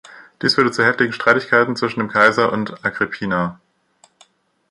[0.41, 3.59] Dies führte zu heftigen Streitigkeiten zwischen dem Kaiser und Agrippina.